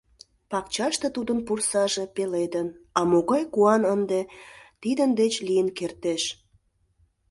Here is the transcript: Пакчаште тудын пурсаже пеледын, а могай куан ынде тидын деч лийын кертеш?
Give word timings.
Пакчаште 0.49 1.07
тудын 1.15 1.39
пурсаже 1.47 2.03
пеледын, 2.15 2.67
а 2.97 2.99
могай 3.11 3.43
куан 3.53 3.81
ынде 3.93 4.21
тидын 4.81 5.11
деч 5.19 5.33
лийын 5.47 5.69
кертеш? 5.77 6.23